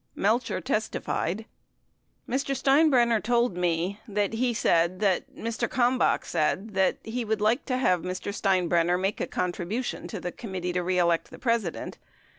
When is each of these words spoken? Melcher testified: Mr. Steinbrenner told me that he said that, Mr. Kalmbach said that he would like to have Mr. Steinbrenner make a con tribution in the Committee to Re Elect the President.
Melcher 0.15 0.59
testified: 0.61 1.45
Mr. 2.27 2.57
Steinbrenner 2.57 3.21
told 3.21 3.55
me 3.55 3.99
that 4.07 4.33
he 4.33 4.51
said 4.51 4.99
that, 4.99 5.35
Mr. 5.35 5.69
Kalmbach 5.69 6.25
said 6.25 6.73
that 6.73 6.97
he 7.03 7.23
would 7.23 7.39
like 7.39 7.65
to 7.65 7.77
have 7.77 8.01
Mr. 8.01 8.33
Steinbrenner 8.33 8.97
make 8.99 9.21
a 9.21 9.27
con 9.27 9.51
tribution 9.51 10.11
in 10.11 10.21
the 10.21 10.31
Committee 10.31 10.73
to 10.73 10.81
Re 10.81 10.97
Elect 10.97 11.29
the 11.29 11.37
President. 11.37 11.99